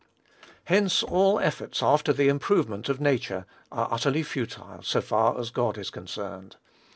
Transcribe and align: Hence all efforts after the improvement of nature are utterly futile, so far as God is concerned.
Hence 0.63 1.03
all 1.03 1.39
efforts 1.39 1.83
after 1.83 2.11
the 2.11 2.27
improvement 2.27 2.89
of 2.89 2.99
nature 2.99 3.45
are 3.71 3.87
utterly 3.91 4.23
futile, 4.23 4.81
so 4.81 4.99
far 4.99 5.39
as 5.39 5.51
God 5.51 5.77
is 5.77 5.91
concerned. 5.91 6.55